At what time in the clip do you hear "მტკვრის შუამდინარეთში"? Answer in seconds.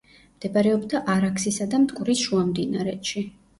1.85-3.27